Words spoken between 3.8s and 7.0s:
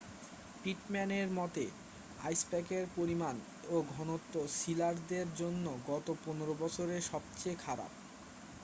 ঘনত্ব সিলারদের জন্য গত15 বছরে